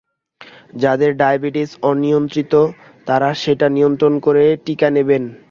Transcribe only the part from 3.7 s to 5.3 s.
নিয়ন্ত্রণ করে টিকা নেবেন।